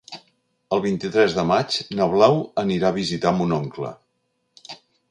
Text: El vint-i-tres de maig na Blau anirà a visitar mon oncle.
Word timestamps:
El 0.77 0.81
vint-i-tres 0.85 1.35
de 1.41 1.45
maig 1.51 1.77
na 2.01 2.09
Blau 2.17 2.41
anirà 2.65 2.91
a 2.91 2.99
visitar 2.99 3.39
mon 3.43 3.57
oncle. 3.61 3.95